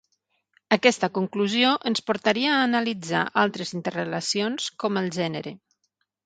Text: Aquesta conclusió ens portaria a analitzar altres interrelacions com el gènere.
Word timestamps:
Aquesta 0.75 1.09
conclusió 1.17 1.73
ens 1.89 2.01
portaria 2.07 2.53
a 2.55 2.63
analitzar 2.69 3.21
altres 3.43 3.75
interrelacions 3.81 4.71
com 4.85 4.99
el 5.05 5.13
gènere. 5.21 5.55